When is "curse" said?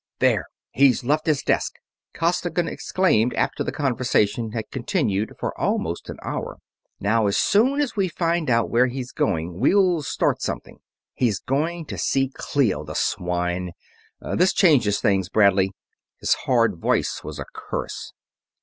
17.53-18.11